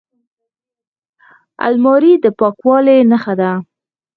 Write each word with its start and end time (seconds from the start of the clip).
الماري 1.67 2.13
د 2.23 2.25
پاکوالي 2.39 2.97
نښه 3.09 3.33
ده 3.39 3.51